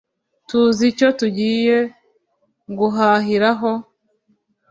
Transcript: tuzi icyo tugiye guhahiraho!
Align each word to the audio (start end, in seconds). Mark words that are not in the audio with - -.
tuzi 0.47 0.83
icyo 0.91 1.07
tugiye 1.19 1.77
guhahiraho! 2.77 3.71